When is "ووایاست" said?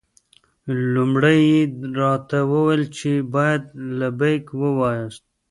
4.61-5.23